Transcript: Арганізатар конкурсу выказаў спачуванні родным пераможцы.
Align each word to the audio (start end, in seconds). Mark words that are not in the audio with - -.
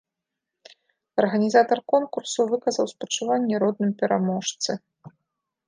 Арганізатар 1.23 1.79
конкурсу 1.93 2.41
выказаў 2.53 2.85
спачуванні 2.95 3.55
родным 3.65 3.91
пераможцы. 4.01 4.71